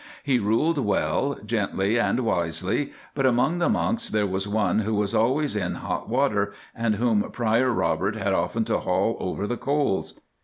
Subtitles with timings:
[0.23, 5.13] He ruled well, gently, and wisely, but among the monks there was one who was
[5.13, 10.19] always in hot water, and whom Prior Robert had often to haul over the coals.